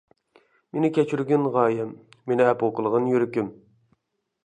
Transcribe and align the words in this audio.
مېنى 0.77 0.91
كەچۈرگىن 0.95 1.45
غايەم، 1.57 1.93
مېنى 2.33 2.49
ئەپۇ 2.51 2.73
قىلغىن 2.81 3.15
يۈرىكىم! 3.15 3.57